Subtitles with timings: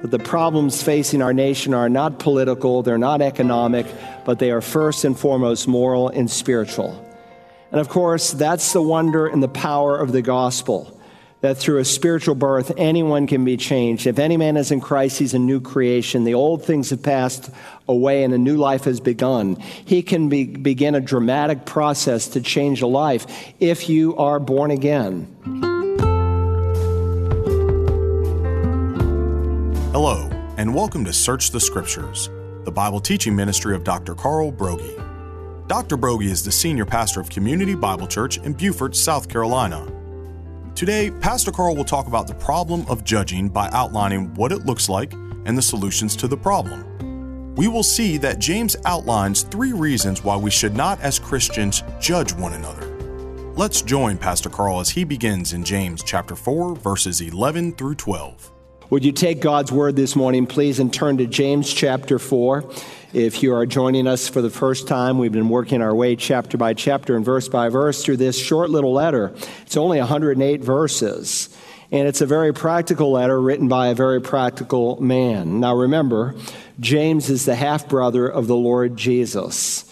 [0.00, 3.86] that the problems facing our nation are not political, they're not economic,
[4.24, 7.02] but they are first and foremost moral and spiritual.
[7.72, 10.92] And of course, that's the wonder and the power of the gospel
[11.40, 14.06] that through a spiritual birth, anyone can be changed.
[14.06, 16.24] If any man is in Christ, he's a new creation.
[16.24, 17.50] The old things have passed
[17.86, 19.56] away and a new life has begun.
[19.56, 23.26] He can be, begin a dramatic process to change a life
[23.60, 25.75] if you are born again.
[29.98, 30.28] Hello,
[30.58, 32.28] and welcome to Search the Scriptures,
[32.64, 34.14] the Bible teaching ministry of Dr.
[34.14, 34.94] Carl Broggi.
[35.68, 35.96] Dr.
[35.96, 39.90] Broggi is the senior pastor of Community Bible Church in Beaufort, South Carolina.
[40.74, 44.90] Today, Pastor Carl will talk about the problem of judging by outlining what it looks
[44.90, 47.54] like and the solutions to the problem.
[47.54, 52.34] We will see that James outlines three reasons why we should not, as Christians, judge
[52.34, 52.86] one another.
[53.54, 58.52] Let's join Pastor Carl as he begins in James chapter 4, verses 11 through 12.
[58.88, 62.70] Would you take God's word this morning, please, and turn to James chapter 4?
[63.12, 66.56] If you are joining us for the first time, we've been working our way chapter
[66.56, 69.34] by chapter and verse by verse through this short little letter.
[69.62, 71.48] It's only 108 verses.
[71.90, 75.58] And it's a very practical letter written by a very practical man.
[75.58, 76.36] Now remember,
[76.78, 79.85] James is the half brother of the Lord Jesus.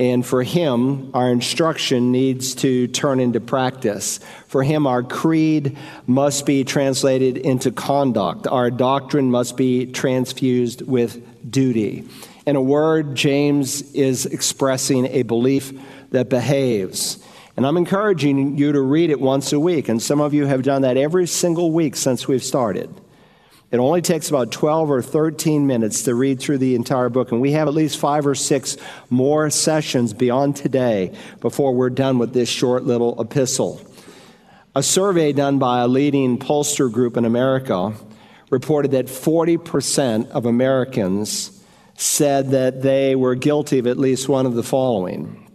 [0.00, 4.18] And for him, our instruction needs to turn into practice.
[4.48, 8.46] For him, our creed must be translated into conduct.
[8.46, 12.08] Our doctrine must be transfused with duty.
[12.46, 15.78] In a word, James is expressing a belief
[16.12, 17.22] that behaves.
[17.58, 19.90] And I'm encouraging you to read it once a week.
[19.90, 22.88] And some of you have done that every single week since we've started.
[23.70, 27.30] It only takes about 12 or 13 minutes to read through the entire book.
[27.30, 28.76] And we have at least five or six
[29.10, 33.80] more sessions beyond today before we're done with this short little epistle.
[34.74, 37.92] A survey done by a leading pollster group in America
[38.50, 41.62] reported that 40% of Americans
[41.96, 45.46] said that they were guilty of at least one of the following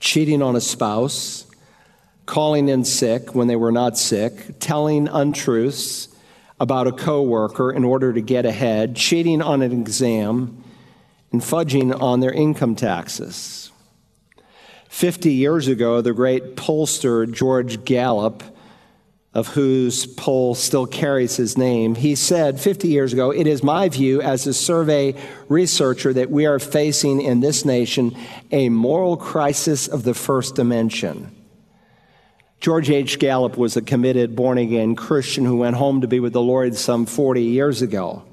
[0.00, 1.44] cheating on a spouse,
[2.24, 6.08] calling in sick when they were not sick, telling untruths
[6.60, 10.62] about a coworker in order to get ahead, cheating on an exam,
[11.32, 13.70] and fudging on their income taxes.
[14.88, 18.42] 50 years ago, the great pollster George Gallup
[19.34, 23.88] of whose poll still carries his name, he said 50 years ago, It is my
[23.88, 25.14] view as a survey
[25.48, 28.16] researcher that we are facing in this nation
[28.50, 31.30] a moral crisis of the first dimension.
[32.60, 33.18] George H.
[33.18, 36.74] Gallup was a committed born again Christian who went home to be with the Lord
[36.74, 38.24] some 40 years ago.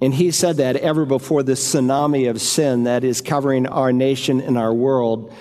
[0.00, 4.40] And he said that ever before the tsunami of sin that is covering our nation
[4.40, 5.32] and our world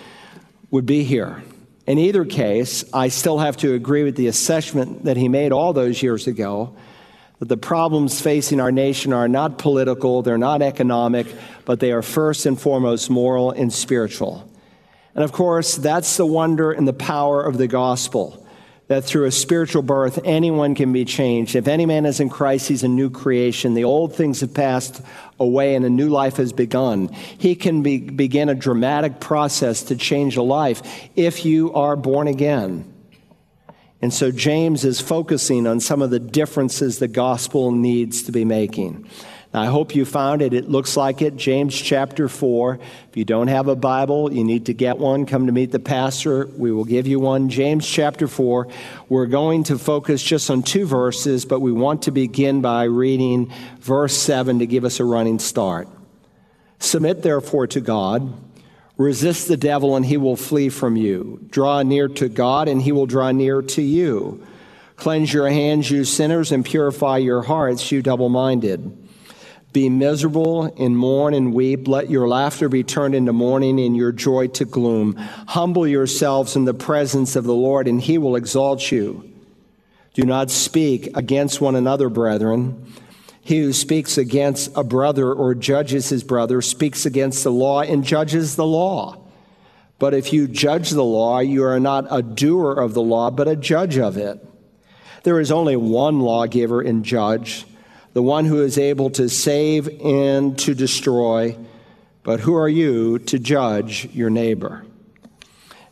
[0.72, 1.44] would be here.
[1.88, 5.72] In either case, I still have to agree with the assessment that he made all
[5.72, 6.76] those years ago
[7.40, 11.28] that the problems facing our nation are not political, they're not economic,
[11.66, 14.50] but they are first and foremost moral and spiritual.
[15.16, 18.46] And of course, that's the wonder and the power of the gospel
[18.88, 21.56] that through a spiritual birth, anyone can be changed.
[21.56, 23.74] If any man is in Christ, he's a new creation.
[23.74, 25.02] The old things have passed
[25.40, 27.08] away and a new life has begun.
[27.08, 30.84] He can be, begin a dramatic process to change a life
[31.16, 32.92] if you are born again.
[34.02, 38.46] And so James is focusing on some of the differences the gospel needs to be
[38.46, 39.10] making.
[39.56, 40.54] I hope you found it.
[40.54, 41.38] It looks like it.
[41.38, 42.80] James chapter 4.
[43.10, 45.26] If you don't have a Bible, you need to get one.
[45.26, 46.48] Come to meet the pastor.
[46.48, 47.50] We will give you one.
[47.50, 48.68] James chapter 4.
[49.08, 53.52] We're going to focus just on two verses, but we want to begin by reading
[53.80, 55.88] verse 7 to give us a running start.
[56.80, 58.34] Submit therefore to God.
[58.98, 61.40] Resist the devil, and he will flee from you.
[61.50, 64.46] Draw near to God, and he will draw near to you.
[64.96, 69.05] Cleanse your hands, you sinners, and purify your hearts, you double minded.
[69.76, 71.86] Be miserable and mourn and weep.
[71.86, 75.18] Let your laughter be turned into mourning and your joy to gloom.
[75.50, 79.30] Humble yourselves in the presence of the Lord, and he will exalt you.
[80.14, 82.90] Do not speak against one another, brethren.
[83.42, 88.06] He who speaks against a brother or judges his brother speaks against the law and
[88.06, 89.18] judges the law.
[90.00, 93.50] But if you judge the law, you are not a doer of the law, but
[93.50, 94.40] a judge of it.
[95.24, 97.66] There is only one lawgiver and judge
[98.16, 101.58] the one who is able to save and to destroy.
[102.24, 104.86] But who are you to judge your neighbor?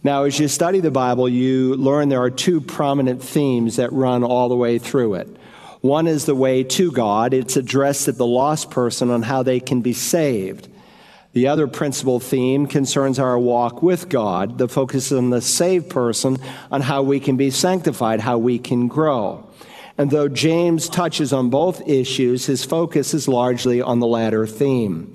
[0.03, 4.23] Now, as you study the Bible, you learn there are two prominent themes that run
[4.23, 5.27] all the way through it.
[5.81, 9.59] One is the way to God, it's addressed at the lost person on how they
[9.59, 10.69] can be saved.
[11.33, 16.37] The other principal theme concerns our walk with God, the focus on the saved person
[16.71, 19.45] on how we can be sanctified, how we can grow.
[19.97, 25.13] And though James touches on both issues, his focus is largely on the latter theme.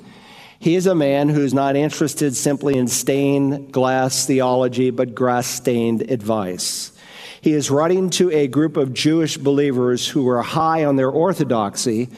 [0.61, 6.11] He is a man who's not interested simply in stained glass theology, but grass stained
[6.11, 6.93] advice.
[7.41, 12.09] He is writing to a group of Jewish believers who are high on their orthodoxy,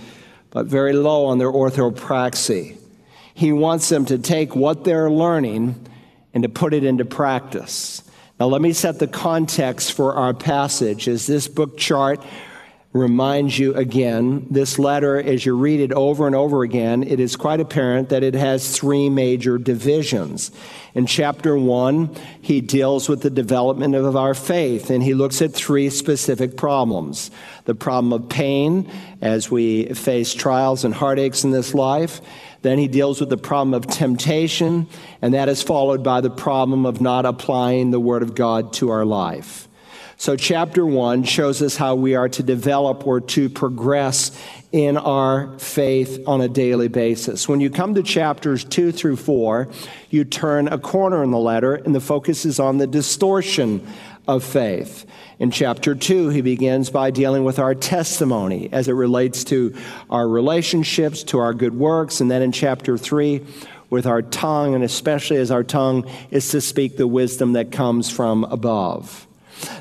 [0.51, 2.79] but very low on their orthopraxy.
[3.35, 5.87] He wants them to take what they're learning
[6.33, 8.03] and to put it into practice.
[8.39, 12.25] Now, let me set the context for our passage as this book chart
[12.93, 14.47] reminds you again.
[14.51, 18.25] This letter, as you read it over and over again, it is quite apparent that
[18.25, 20.51] it has three major divisions.
[20.95, 22.11] In chapter one,
[22.41, 27.31] he deals with the development of our faith, and he looks at three specific problems
[27.65, 28.91] the problem of pain
[29.21, 32.21] as we face trials and heartaches in this life.
[32.63, 34.89] Then he deals with the problem of temptation,
[35.23, 38.91] and that is followed by the problem of not applying the Word of God to
[38.91, 39.69] our life.
[40.21, 44.39] So, chapter one shows us how we are to develop or to progress
[44.71, 47.49] in our faith on a daily basis.
[47.49, 49.69] When you come to chapters two through four,
[50.11, 53.87] you turn a corner in the letter, and the focus is on the distortion
[54.29, 55.07] of faith.
[55.39, 59.75] In chapter 2, he begins by dealing with our testimony as it relates to
[60.11, 62.21] our relationships, to our good works.
[62.21, 63.41] And then in chapter 3,
[63.89, 68.11] with our tongue, and especially as our tongue is to speak the wisdom that comes
[68.11, 69.27] from above.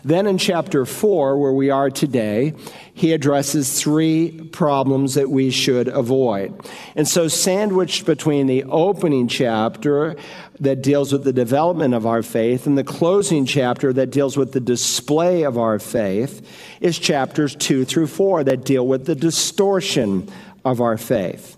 [0.04, 2.54] Then in chapter 4, where we are today,
[2.94, 6.54] he addresses three problems that we should avoid.
[6.96, 10.16] And so, sandwiched between the opening chapter
[10.60, 14.52] that deals with the development of our faith and the closing chapter that deals with
[14.52, 16.46] the display of our faith
[16.82, 20.30] is chapters 2 through 4 that deal with the distortion
[20.66, 21.58] of our faith.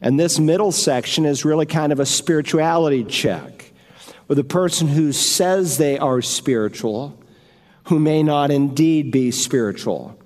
[0.00, 3.72] And this middle section is really kind of a spirituality check
[4.28, 7.16] with a person who says they are spiritual
[7.84, 10.18] who may not indeed be spiritual.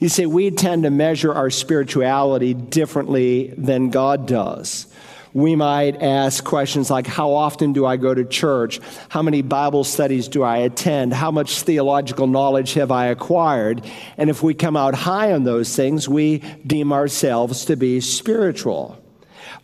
[0.00, 4.86] You see, we tend to measure our spirituality differently than God does.
[5.34, 8.80] We might ask questions like How often do I go to church?
[9.08, 11.14] How many Bible studies do I attend?
[11.14, 13.84] How much theological knowledge have I acquired?
[14.18, 19.02] And if we come out high on those things, we deem ourselves to be spiritual.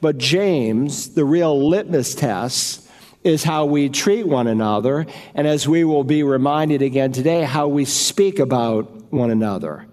[0.00, 2.87] But James, the real litmus test,
[3.24, 7.68] is how we treat one another, and as we will be reminded again today, how
[7.68, 9.86] we speak about one another.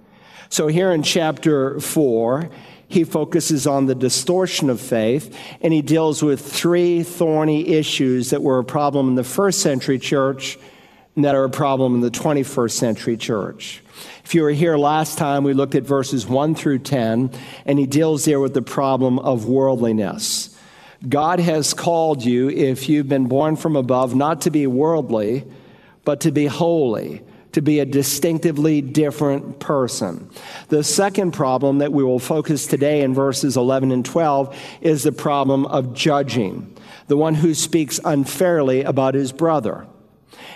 [0.49, 2.49] So, here in chapter 4,
[2.87, 8.43] he focuses on the distortion of faith, and he deals with three thorny issues that
[8.43, 10.57] were a problem in the first century church
[11.15, 13.81] and that are a problem in the 21st century church.
[14.23, 17.31] If you were here last time, we looked at verses 1 through 10,
[17.65, 20.54] and he deals there with the problem of worldliness.
[21.07, 25.43] God has called you, if you've been born from above, not to be worldly,
[26.03, 27.21] but to be holy,
[27.51, 30.29] to be a distinctively different person.
[30.69, 35.11] The second problem that we will focus today in verses 11 and 12 is the
[35.11, 36.75] problem of judging,
[37.07, 39.87] the one who speaks unfairly about his brother.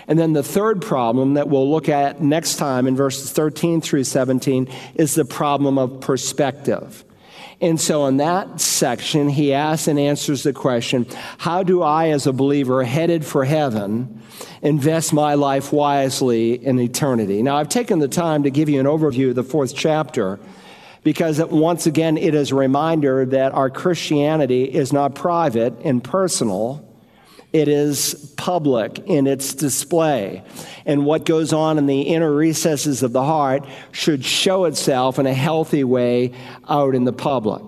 [0.08, 4.04] And then the third problem that we'll look at next time in verses 13 through
[4.04, 7.04] 17 is the problem of perspective.
[7.60, 11.06] And so in that section, he asks and answers the question
[11.38, 14.22] How do I, as a believer headed for heaven,
[14.62, 17.42] invest my life wisely in eternity?
[17.42, 20.40] Now, I've taken the time to give you an overview of the fourth chapter
[21.02, 26.86] because once again, it is a reminder that our Christianity is not private and personal
[27.52, 30.44] it is public in its display.
[30.86, 35.26] And what goes on in the inner recesses of the heart should show itself in
[35.26, 36.32] a healthy way
[36.68, 37.62] out in the public.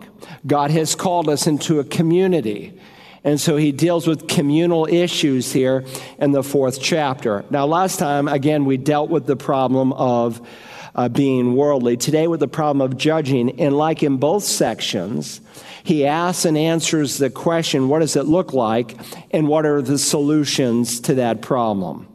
[0.47, 2.79] God has called us into a community.
[3.25, 5.85] And so he deals with communal issues here
[6.19, 7.45] in the fourth chapter.
[7.51, 10.47] Now, last time, again, we dealt with the problem of
[10.95, 11.97] uh, being worldly.
[11.97, 13.61] Today, with the problem of judging.
[13.61, 15.41] And like in both sections,
[15.85, 18.97] he asks and answers the question what does it look like,
[19.31, 22.07] and what are the solutions to that problem?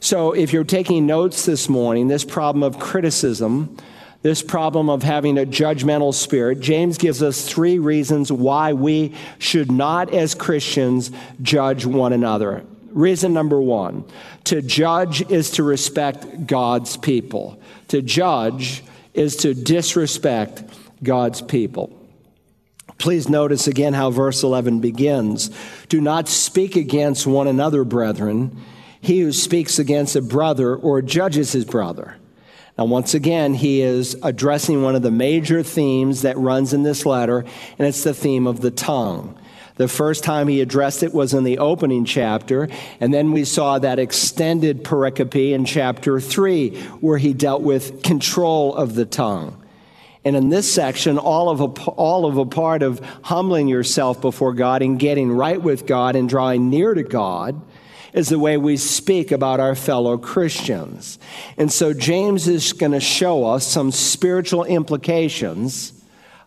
[0.00, 3.76] So, if you're taking notes this morning, this problem of criticism,
[4.22, 9.70] this problem of having a judgmental spirit, James gives us three reasons why we should
[9.70, 12.64] not, as Christians, judge one another.
[12.90, 14.04] Reason number one
[14.44, 17.60] to judge is to respect God's people.
[17.88, 18.82] To judge
[19.12, 20.62] is to disrespect
[21.02, 21.95] God's people.
[22.98, 25.50] Please notice again how verse 11 begins.
[25.88, 28.60] Do not speak against one another, brethren.
[29.00, 32.16] He who speaks against a brother or judges his brother.
[32.78, 37.06] Now, once again, he is addressing one of the major themes that runs in this
[37.06, 37.44] letter,
[37.78, 39.38] and it's the theme of the tongue.
[39.76, 43.78] The first time he addressed it was in the opening chapter, and then we saw
[43.78, 49.62] that extended pericope in chapter 3, where he dealt with control of the tongue.
[50.26, 54.54] And in this section, all of, a, all of a part of humbling yourself before
[54.54, 57.62] God and getting right with God and drawing near to God
[58.12, 61.20] is the way we speak about our fellow Christians.
[61.56, 65.92] And so James is going to show us some spiritual implications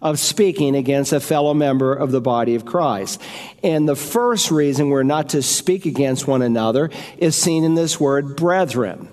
[0.01, 3.21] of speaking against a fellow member of the body of Christ.
[3.63, 7.97] And the first reason we're not to speak against one another is seen in this
[7.97, 9.07] word brethren.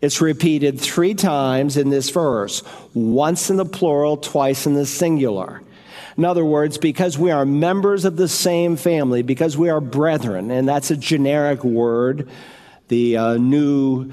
[0.00, 2.62] It's repeated three times in this verse,
[2.94, 5.60] once in the plural, twice in the singular.
[6.16, 10.50] In other words, because we are members of the same family, because we are brethren,
[10.50, 12.28] and that's a generic word,
[12.88, 14.10] the uh, new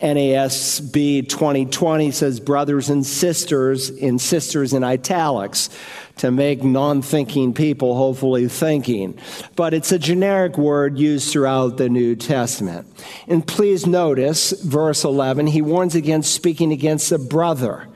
[0.00, 5.68] NASB 2020 says brothers and sisters in sisters in italics
[6.16, 9.18] to make non thinking people hopefully thinking.
[9.56, 12.86] But it's a generic word used throughout the New Testament.
[13.28, 17.86] And please notice verse 11, he warns against speaking against a brother.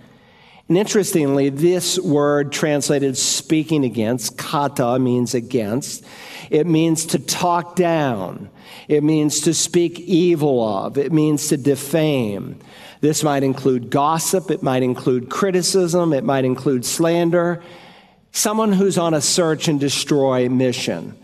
[0.69, 6.05] And interestingly, this word translated speaking against, kata means against,
[6.51, 8.49] it means to talk down.
[8.89, 10.97] It means to speak evil of.
[10.97, 12.59] It means to defame.
[13.01, 14.51] This might include gossip.
[14.51, 16.13] It might include criticism.
[16.13, 17.63] It might include slander.
[18.33, 21.17] Someone who's on a search and destroy mission.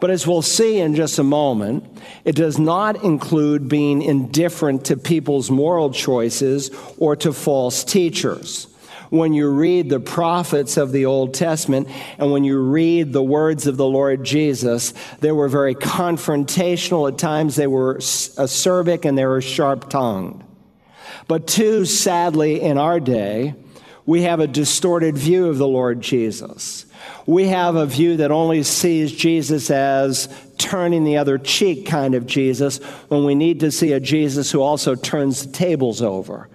[0.00, 1.84] But as we'll see in just a moment,
[2.24, 8.68] it does not include being indifferent to people's moral choices or to false teachers
[9.10, 13.66] when you read the prophets of the Old Testament and when you read the words
[13.66, 17.10] of the Lord Jesus, they were very confrontational.
[17.10, 20.42] At times they were acerbic and they were sharp tongued.
[21.28, 23.54] But too sadly in our day,
[24.04, 26.86] we have a distorted view of the Lord Jesus.
[27.26, 32.26] We have a view that only sees Jesus as turning the other cheek kind of
[32.26, 36.48] Jesus when we need to see a Jesus who also turns the tables over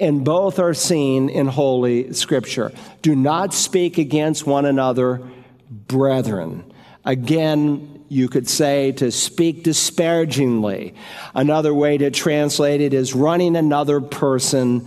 [0.00, 2.72] and both are seen in Holy Scripture.
[3.02, 5.22] Do not speak against one another,
[5.70, 6.72] brethren.
[7.04, 10.94] Again, you could say to speak disparagingly.
[11.34, 14.86] Another way to translate it is running another person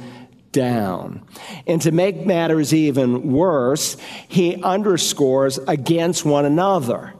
[0.51, 1.23] down.
[1.67, 3.95] And to make matters even worse,
[4.27, 7.13] he underscores against one another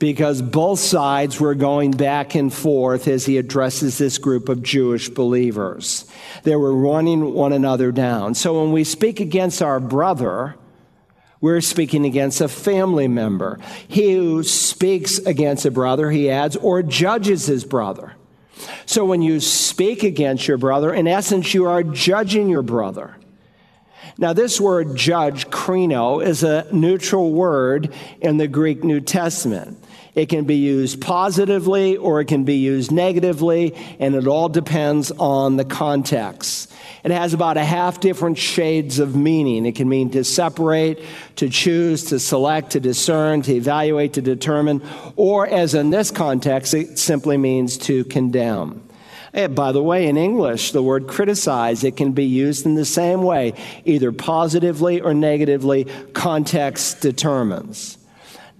[0.00, 5.10] because both sides were going back and forth as he addresses this group of Jewish
[5.10, 6.10] believers.
[6.42, 8.34] They were running one another down.
[8.34, 10.56] So when we speak against our brother,
[11.42, 13.58] we're speaking against a family member.
[13.88, 18.14] He who speaks against a brother, he adds, or judges his brother.
[18.86, 23.16] So when you speak against your brother, in essence, you are judging your brother.
[24.16, 29.82] Now, this word judge, krino, is a neutral word in the Greek New Testament.
[30.14, 35.10] It can be used positively or it can be used negatively, and it all depends
[35.12, 36.72] on the context.
[37.04, 39.64] It has about a half different shades of meaning.
[39.64, 41.00] It can mean to separate,
[41.36, 44.82] to choose, to select, to discern, to evaluate, to determine,
[45.16, 48.82] or as in this context, it simply means to condemn.
[49.32, 52.84] And by the way, in English, the word criticize, it can be used in the
[52.84, 57.96] same way, either positively or negatively, context determines.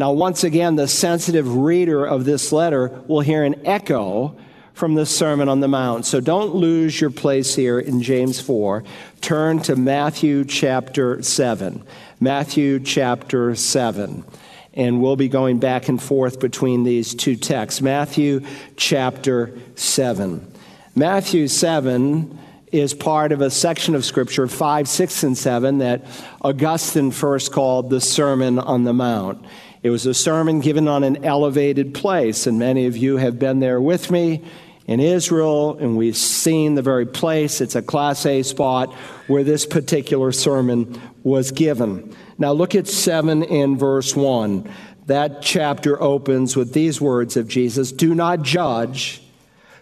[0.01, 4.35] Now, once again, the sensitive reader of this letter will hear an echo
[4.73, 6.07] from the Sermon on the Mount.
[6.07, 8.83] So don't lose your place here in James 4.
[9.21, 11.85] Turn to Matthew chapter 7.
[12.19, 14.25] Matthew chapter 7.
[14.73, 17.83] And we'll be going back and forth between these two texts.
[17.83, 18.41] Matthew
[18.77, 20.51] chapter 7.
[20.95, 22.39] Matthew 7
[22.73, 26.07] is part of a section of Scripture, 5, 6, and 7, that
[26.41, 29.45] Augustine first called the Sermon on the Mount.
[29.83, 33.61] It was a sermon given on an elevated place, and many of you have been
[33.61, 34.45] there with me
[34.87, 37.63] in Israel, and we've seen the very place.
[37.63, 38.93] It's a Class A spot
[39.27, 42.15] where this particular sermon was given.
[42.37, 44.71] Now, look at 7 in verse 1.
[45.07, 49.23] That chapter opens with these words of Jesus Do not judge,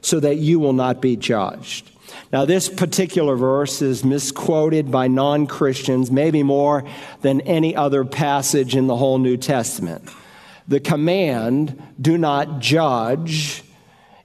[0.01, 1.91] so that you will not be judged.
[2.33, 6.85] Now, this particular verse is misquoted by non Christians, maybe more
[7.23, 10.09] than any other passage in the whole New Testament.
[10.67, 13.65] The command, do not judge,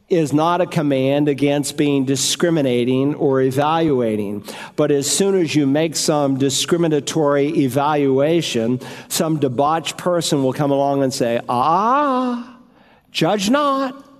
[0.10, 4.44] is not a command against being discriminating or evaluating.
[4.76, 11.04] But as soon as you make some discriminatory evaluation, some debauched person will come along
[11.04, 12.60] and say, Ah,
[13.12, 14.13] judge not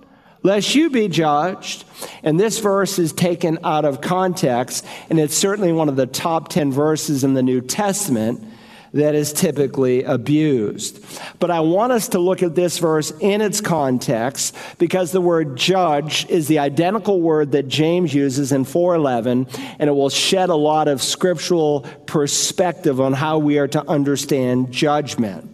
[0.44, 1.84] lest you be judged.
[2.22, 6.48] And this verse is taken out of context, and it's certainly one of the top
[6.48, 8.44] 10 verses in the New Testament
[8.92, 11.04] that is typically abused.
[11.40, 15.56] But I want us to look at this verse in its context because the word
[15.56, 19.48] judge is the identical word that James uses in 411
[19.80, 24.70] and it will shed a lot of scriptural perspective on how we are to understand
[24.70, 25.53] judgment.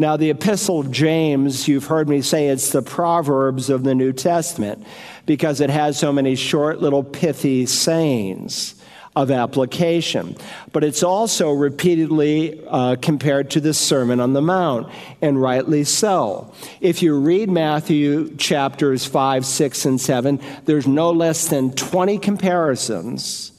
[0.00, 4.12] Now, the Epistle of James, you've heard me say it's the Proverbs of the New
[4.12, 4.86] Testament
[5.26, 8.76] because it has so many short, little, pithy sayings
[9.16, 10.36] of application.
[10.70, 14.88] But it's also repeatedly uh, compared to the Sermon on the Mount,
[15.20, 16.54] and rightly so.
[16.80, 23.50] If you read Matthew chapters 5, 6, and 7, there's no less than 20 comparisons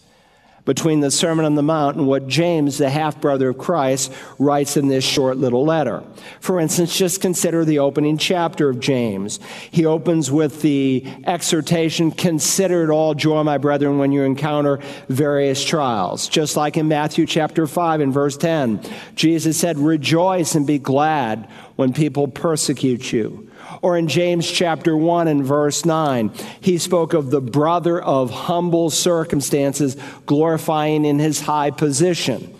[0.69, 4.77] between the Sermon on the Mount and what James, the half brother of Christ, writes
[4.77, 6.03] in this short little letter.
[6.41, 9.39] For instance, just consider the opening chapter of James.
[9.71, 15.65] He opens with the exhortation Consider it all joy, my brethren, when you encounter various
[15.65, 16.27] trials.
[16.27, 18.79] Just like in Matthew chapter 5 and verse 10,
[19.15, 23.48] Jesus said, Rejoice and be glad when people persecute you.
[23.81, 28.89] Or in James chapter 1 and verse 9, he spoke of the brother of humble
[28.89, 29.95] circumstances
[30.25, 32.53] glorifying in his high position.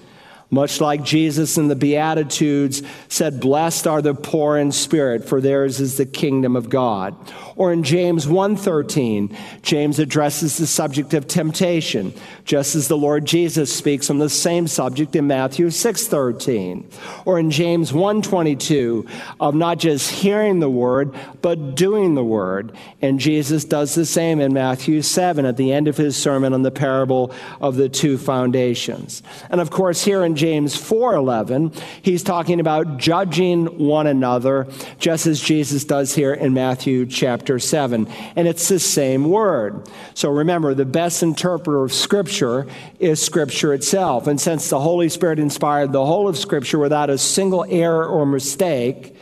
[0.52, 5.80] Much like Jesus in the Beatitudes said, Blessed are the poor in spirit, for theirs
[5.80, 7.16] is the kingdom of God.
[7.56, 12.14] Or in James 1:13, James addresses the subject of temptation,
[12.46, 16.86] just as the Lord Jesus speaks on the same subject in Matthew 6:13.
[17.26, 19.06] Or in James 1:22,
[19.40, 22.72] of not just hearing the word, but doing the word.
[23.02, 26.64] And Jesus does the same in Matthew 7 at the end of his sermon on
[26.64, 29.22] the parable of the two foundations.
[29.50, 34.68] And of course, here in James 4:11, he's talking about judging one another,
[34.98, 38.08] just as Jesus does here in Matthew chapter chapter 7.
[38.36, 39.88] And it's the same word.
[40.14, 42.68] So remember, the best interpreter of Scripture
[43.00, 44.28] is Scripture itself.
[44.28, 48.26] And since the Holy Spirit inspired the whole of Scripture without a single error or
[48.26, 49.16] mistake,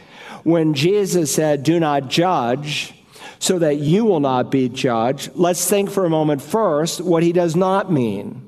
[0.44, 2.94] when Jesus said, Do not judge,
[3.40, 7.32] so that you will not be judged, let's think for a moment first what he
[7.32, 8.47] does not mean.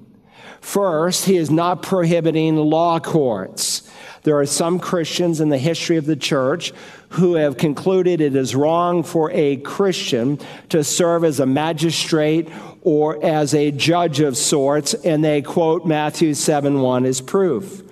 [0.62, 3.90] First, he is not prohibiting law courts.
[4.24, 6.74] There are some Christians in the history of the church
[7.10, 12.50] who have concluded it is wrong for a Christian to serve as a magistrate
[12.82, 17.84] or as a judge of sorts, and they quote Matthew 7 1 as proof.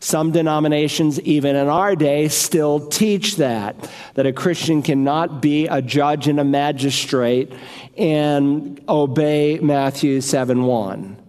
[0.00, 5.80] Some denominations, even in our day, still teach that, that a Christian cannot be a
[5.80, 7.52] judge and a magistrate
[7.96, 11.21] and obey Matthew 7 1.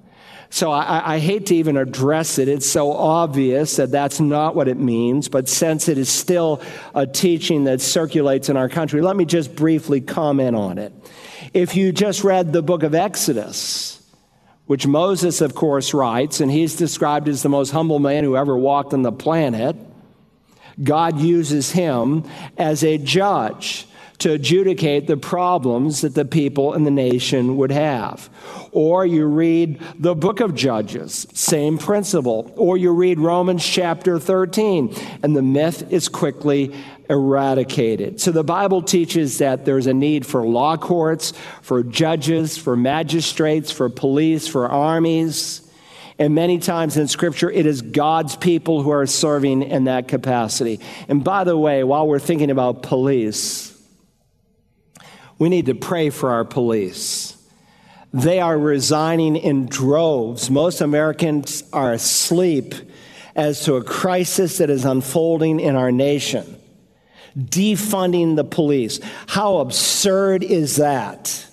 [0.54, 2.48] So I, I, hate to even address it.
[2.48, 5.28] It's so obvious that that's not what it means.
[5.28, 6.62] But since it is still
[6.94, 10.94] a teaching that circulates in our country, let me just briefly comment on it.
[11.56, 14.00] If you just read the book of Exodus,
[14.68, 18.56] which Moses, of course, writes, and he's described as the most humble man who ever
[18.56, 19.76] walked on the planet,
[20.84, 22.26] God uses him
[22.60, 23.88] as a judge
[24.24, 28.30] to adjudicate the problems that the people and the nation would have.
[28.72, 32.50] Or you read the book of Judges, same principle.
[32.56, 36.74] Or you read Romans chapter 13, and the myth is quickly
[37.10, 38.22] eradicated.
[38.22, 43.72] So the Bible teaches that there's a need for law courts, for judges, for magistrates,
[43.72, 45.70] for police, for armies.
[46.18, 50.80] And many times in Scripture, it is God's people who are serving in that capacity.
[51.10, 53.73] And by the way, while we're thinking about police,
[55.44, 57.36] we need to pray for our police.
[58.14, 60.50] They are resigning in droves.
[60.50, 62.74] Most Americans are asleep
[63.36, 66.58] as to a crisis that is unfolding in our nation.
[67.38, 69.02] Defunding the police.
[69.28, 71.46] How absurd is that?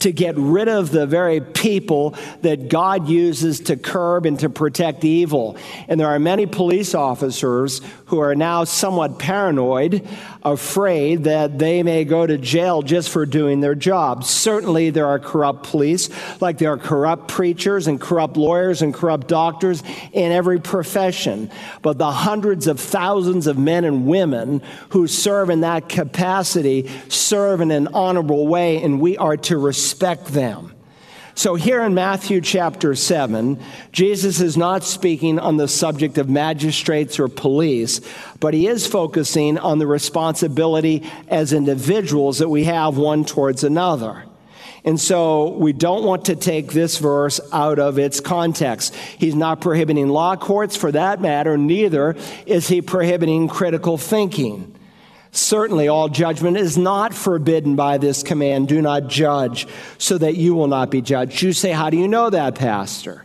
[0.00, 5.04] to get rid of the very people that God uses to curb and to protect
[5.04, 5.56] evil.
[5.88, 10.06] And there are many police officers who are now somewhat paranoid,
[10.42, 14.24] afraid that they may go to jail just for doing their job.
[14.24, 16.08] Certainly, there are corrupt police,
[16.40, 21.50] like there are corrupt preachers and corrupt lawyers and corrupt doctors in every profession.
[21.82, 27.60] But the hundreds of thousands of men and women who serve in that capacity serve
[27.60, 30.74] in an honorable way, and we are to respect them.
[31.38, 33.60] So, here in Matthew chapter 7,
[33.92, 38.00] Jesus is not speaking on the subject of magistrates or police,
[38.40, 44.24] but he is focusing on the responsibility as individuals that we have one towards another.
[44.84, 48.96] And so we don't want to take this verse out of its context.
[48.96, 54.74] He's not prohibiting law courts for that matter, neither is he prohibiting critical thinking.
[55.38, 60.54] Certainly, all judgment is not forbidden by this command do not judge, so that you
[60.54, 61.40] will not be judged.
[61.42, 63.24] You say, How do you know that, Pastor?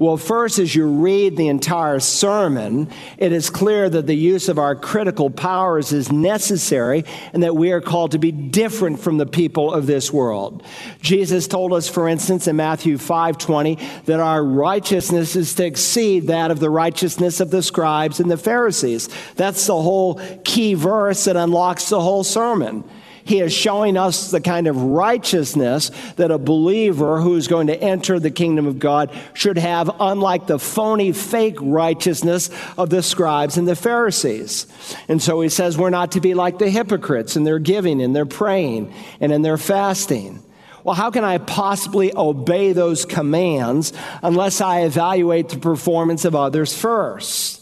[0.00, 4.58] Well, first, as you read the entire sermon, it is clear that the use of
[4.58, 9.26] our critical powers is necessary and that we are called to be different from the
[9.26, 10.62] people of this world.
[11.02, 16.50] Jesus told us, for instance, in Matthew 5:20, that our righteousness is to exceed that
[16.50, 19.10] of the righteousness of the scribes and the Pharisees.
[19.36, 22.84] That's the whole key verse that unlocks the whole sermon.
[23.30, 27.80] He is showing us the kind of righteousness that a believer who is going to
[27.80, 33.56] enter the kingdom of God should have, unlike the phony, fake righteousness of the scribes
[33.56, 34.66] and the Pharisees.
[35.06, 38.14] And so he says we're not to be like the hypocrites in their giving, in
[38.14, 40.42] their praying, and in their fasting.
[40.82, 43.92] Well, how can I possibly obey those commands
[44.24, 47.59] unless I evaluate the performance of others first?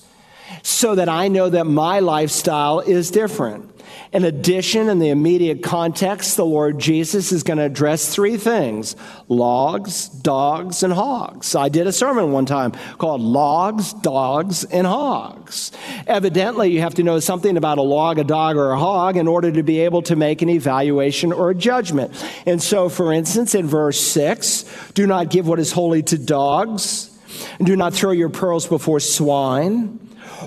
[0.63, 3.69] So that I know that my lifestyle is different.
[4.11, 8.97] In addition, in the immediate context, the Lord Jesus is going to address three things
[9.29, 11.55] logs, dogs, and hogs.
[11.55, 15.73] I did a sermon one time called Logs, Dogs, and Hogs.
[16.07, 19.29] Evidently, you have to know something about a log, a dog, or a hog in
[19.29, 22.13] order to be able to make an evaluation or a judgment.
[22.47, 27.11] And so, for instance, in verse 6, do not give what is holy to dogs,
[27.59, 30.01] and do not throw your pearls before swine,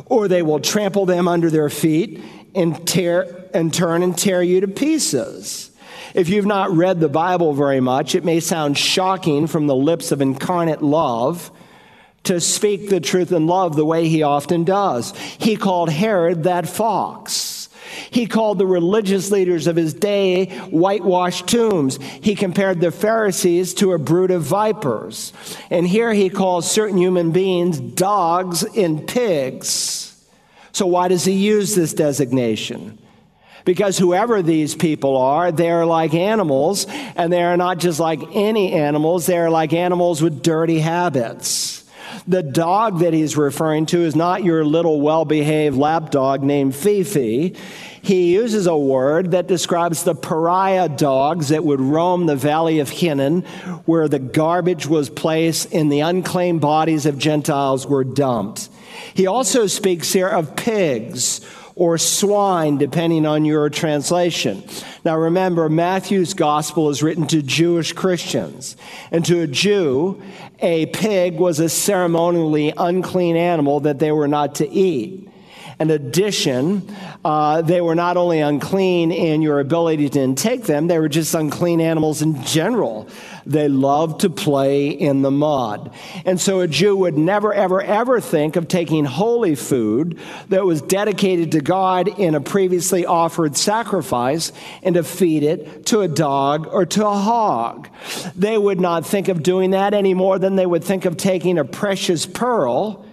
[0.06, 2.24] or they will trample them under their feet
[2.56, 5.72] and tear and turn and tear you to pieces.
[6.14, 10.12] If you've not read the Bible very much, it may sound shocking from the lips
[10.12, 11.52] of incarnate love
[12.24, 15.16] to speak the truth in love the way he often does.
[15.18, 17.61] He called Herod that fox.
[18.12, 21.98] He called the religious leaders of his day whitewashed tombs.
[22.22, 25.32] He compared the Pharisees to a brood of vipers.
[25.70, 30.22] And here he calls certain human beings dogs and pigs.
[30.74, 32.98] So, why does he use this designation?
[33.64, 39.26] Because whoever these people are, they're like animals, and they're not just like any animals,
[39.26, 41.81] they're like animals with dirty habits.
[42.28, 46.76] The dog that he's referring to is not your little well behaved lap dog named
[46.76, 47.56] Fifi.
[48.02, 52.90] He uses a word that describes the pariah dogs that would roam the valley of
[52.90, 53.44] Hinnom,
[53.86, 58.70] where the garbage was placed and the unclaimed bodies of Gentiles were dumped.
[59.14, 61.42] He also speaks here of pigs
[61.76, 64.64] or swine, depending on your translation.
[65.04, 68.78] Now remember, Matthew's gospel is written to Jewish Christians.
[69.12, 70.22] And to a Jew,
[70.60, 75.31] a pig was a ceremonially unclean animal that they were not to eat.
[75.80, 76.88] In addition,
[77.24, 81.34] uh, they were not only unclean in your ability to intake them, they were just
[81.34, 83.08] unclean animals in general.
[83.46, 85.94] They loved to play in the mud.
[86.26, 90.82] And so a Jew would never, ever, ever think of taking holy food that was
[90.82, 94.52] dedicated to God in a previously offered sacrifice
[94.84, 97.90] and to feed it to a dog or to a hog.
[98.36, 101.58] They would not think of doing that any more than they would think of taking
[101.58, 103.06] a precious pearl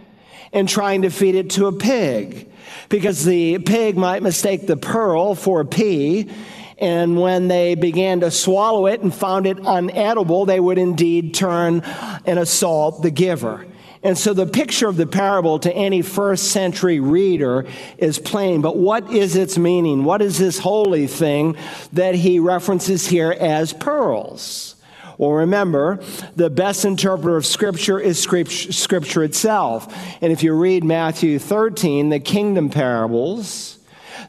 [0.52, 2.48] and trying to feed it to a pig
[2.88, 6.30] because the pig might mistake the pearl for a pea.
[6.78, 11.80] And when they began to swallow it and found it unedible, they would indeed turn
[12.24, 13.66] and assault the giver.
[14.02, 18.60] And so the picture of the parable to any first century reader is plain.
[18.60, 20.04] But what is its meaning?
[20.04, 21.56] What is this holy thing
[21.94, 24.76] that he references here as pearls?
[25.18, 25.98] Well, remember,
[26.36, 29.92] the best interpreter of Scripture is Scripture itself.
[30.22, 33.77] And if you read Matthew 13, the kingdom parables,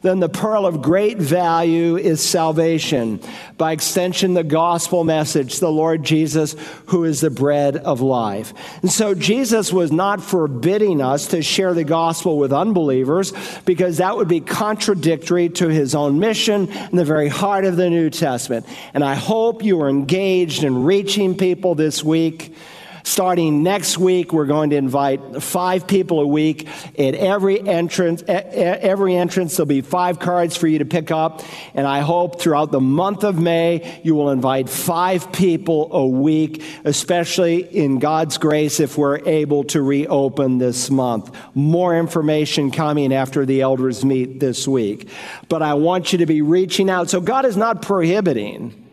[0.02, 3.20] then the pearl of great value is salvation.
[3.58, 8.54] By extension, the gospel message, the Lord Jesus, who is the bread of life.
[8.82, 13.32] And so Jesus was not forbidding us to share the gospel with unbelievers
[13.64, 17.90] because that would be contradictory to his own mission in the very heart of the
[17.90, 18.66] New Testament.
[18.94, 22.54] And I hope you are engaged in reaching people this week
[23.02, 26.68] Starting next week, we're going to invite five people a week.
[26.98, 31.42] At every entrance, every entrance, there'll be five cards for you to pick up.
[31.74, 36.62] And I hope throughout the month of May, you will invite five people a week,
[36.84, 41.34] especially in God's grace if we're able to reopen this month.
[41.54, 45.08] More information coming after the elders meet this week.
[45.48, 47.10] But I want you to be reaching out.
[47.10, 48.89] So God is not prohibiting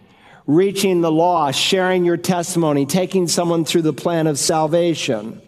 [0.48, 5.42] reaching the lost, sharing your testimony, taking someone through the plan of salvation.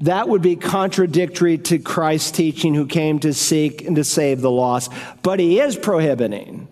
[0.00, 4.50] That would be contradictory to Christ's teaching, who came to seek and to save the
[4.50, 4.92] lost.
[5.22, 6.68] But he is prohibiting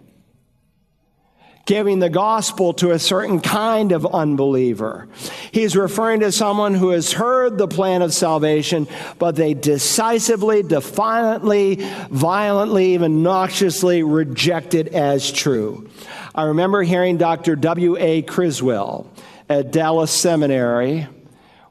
[1.67, 5.09] giving the gospel to a certain kind of unbeliever.
[5.51, 8.87] He's referring to someone who has heard the plan of salvation,
[9.19, 15.91] but they decisively, defiantly, violently, even noxiously reject it as true.
[16.37, 17.57] I remember hearing Dr.
[17.57, 18.21] W.A.
[18.21, 19.11] Criswell
[19.49, 21.09] at Dallas Seminary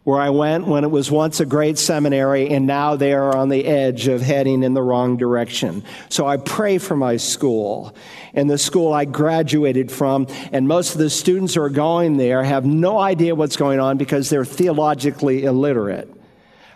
[0.06, 3.49] where I went when it was once a great seminary, and now they are on
[3.49, 5.84] the edge of heading in the wrong direction.
[6.10, 7.95] So I pray for my school
[8.36, 12.43] and the school I graduated from, and most of the students who are going there
[12.43, 16.14] have no idea what's going on because they're theologically illiterate.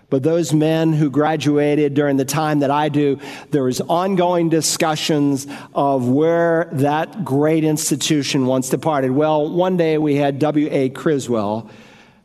[0.09, 3.19] But those men who graduated during the time that I do,
[3.51, 5.45] there was ongoing discussions
[5.75, 9.11] of where that great institution once departed.
[9.11, 10.89] Well, one day we had W.A.
[10.89, 11.69] Criswell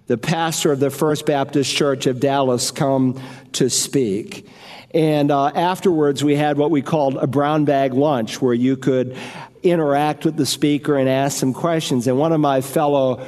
[0.07, 3.21] the pastor of the First Baptist Church of Dallas, come
[3.53, 4.47] to speak.
[4.93, 9.17] And uh, afterwards, we had what we called a brown bag lunch, where you could
[9.63, 12.07] interact with the speaker and ask some questions.
[12.07, 13.27] And one of my fellow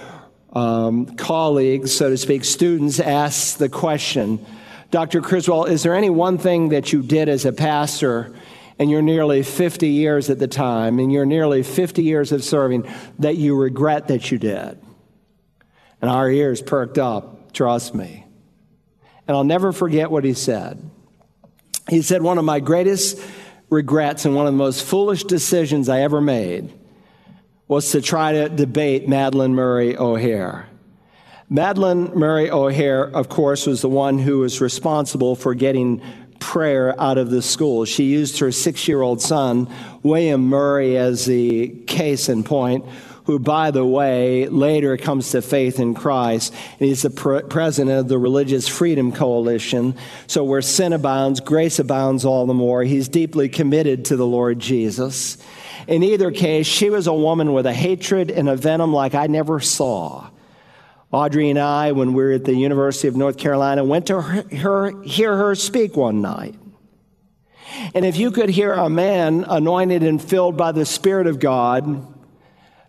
[0.57, 4.45] um, colleagues, so to speak, students, asked the question
[4.90, 5.21] Dr.
[5.21, 8.35] Criswell, is there any one thing that you did as a pastor?
[8.79, 12.87] and you're nearly 50 years at the time, and you're nearly 50 years of serving,
[13.19, 14.79] that you regret that you did.
[16.03, 18.27] And our ears perked up, trust me.
[19.27, 20.90] And I'll never forget what he said.
[21.88, 23.19] He said, One of my greatest
[23.71, 26.71] regrets and one of the most foolish decisions I ever made
[27.69, 30.69] was to try to debate Madalyn Murray O'Hair.
[31.51, 36.03] Madalyn Murray O'Hair, of course, was the one who was responsible for getting
[36.39, 37.85] prayer out of the school.
[37.85, 39.69] She used her six year old son,
[40.03, 42.85] William Murray, as the case in point,
[43.25, 46.53] who, by the way, later comes to faith in Christ.
[46.79, 49.97] And he's the pre- president of the Religious Freedom Coalition.
[50.29, 52.85] So where sin abounds, grace abounds all the more.
[52.85, 55.39] He's deeply committed to the Lord Jesus.
[55.87, 59.27] In either case, she was a woman with a hatred and a venom like I
[59.29, 60.31] never saw.
[61.12, 65.03] Audrey and I, when we were at the University of North Carolina, went to her,
[65.03, 66.57] hear her speak one night.
[67.94, 72.14] And if you could hear a man anointed and filled by the Spirit of God,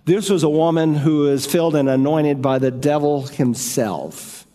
[0.05, 4.47] this was a woman who is filled and anointed by the devil himself.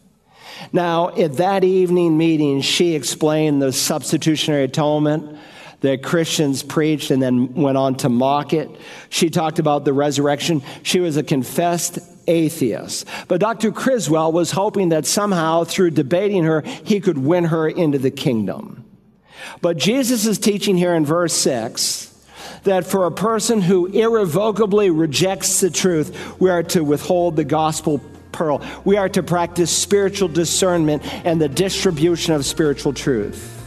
[0.73, 5.39] Now, at that evening meeting, she explained the substitutionary atonement
[5.83, 8.71] that Christians preached and then went on to mock it.
[9.11, 10.63] She talked about the resurrection.
[10.83, 13.07] She was a confessed atheist.
[13.29, 13.73] But Dr.
[13.73, 18.85] Criswell was hoping that somehow through debating her, he could win her into the kingdom.
[19.61, 22.09] But Jesus is teaching here in verse 6
[22.65, 28.01] that for a person who irrevocably rejects the truth, we are to withhold the gospel
[28.31, 28.63] pearl.
[28.85, 33.62] We are to practice spiritual discernment and the distribution of spiritual truth.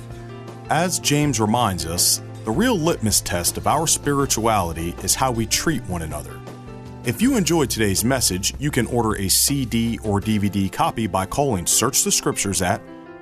[0.69, 5.84] As James reminds us, the real litmus test of our spirituality is how we treat
[5.84, 6.39] one another.
[7.04, 11.67] If you enjoyed today's message, you can order a CD or DVD copy by calling
[11.67, 12.82] Search the Scriptures at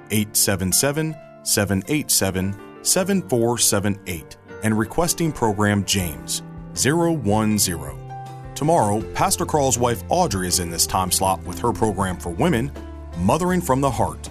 [0.10, 6.44] 877 787 7478 and requesting program James
[6.76, 8.56] 010.
[8.56, 12.72] Tomorrow, Pastor Carl's wife Audrey is in this time slot with her program for women,
[13.18, 14.30] Mothering from the Heart.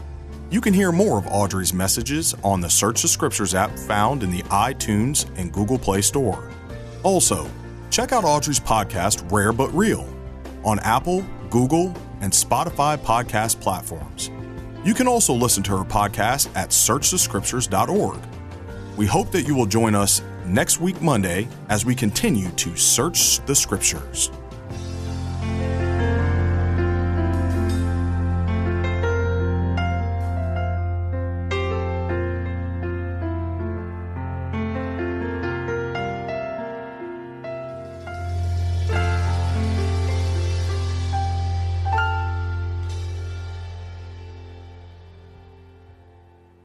[0.53, 4.31] You can hear more of Audrey's messages on the Search the Scriptures app found in
[4.31, 6.51] the iTunes and Google Play Store.
[7.03, 7.49] Also,
[7.89, 10.07] check out Audrey's podcast, Rare But Real,
[10.63, 14.31] on Apple, Google, and Spotify podcast platforms.
[14.85, 18.21] You can also listen to her podcast at searchthescriptures.org.
[18.99, 23.43] We hope that you will join us next week, Monday, as we continue to search
[23.47, 24.31] the scriptures.